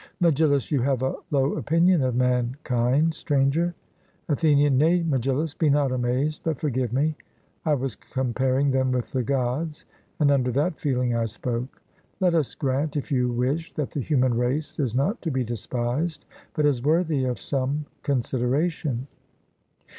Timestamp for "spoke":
11.25-11.83